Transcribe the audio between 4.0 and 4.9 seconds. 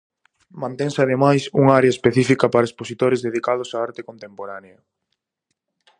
contemporánea.